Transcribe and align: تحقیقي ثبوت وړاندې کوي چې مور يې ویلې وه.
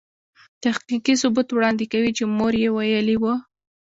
تحقیقي 0.63 1.13
ثبوت 1.21 1.47
وړاندې 1.51 1.85
کوي 1.91 2.11
چې 2.17 2.23
مور 2.37 2.53
يې 2.63 2.69
ویلې 2.75 3.15
وه. 3.21 3.33